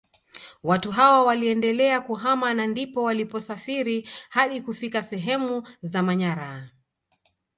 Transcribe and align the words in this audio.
Watu 0.63 0.91
hawa 0.91 1.23
waliendelea 1.23 2.01
kuhama 2.01 2.53
na 2.53 2.67
ndipo 2.67 3.03
waliposafiri 3.03 4.09
hadi 4.29 4.61
kufika 4.61 5.03
sehemu 5.03 5.67
za 5.81 6.03
Manyara 6.03 6.69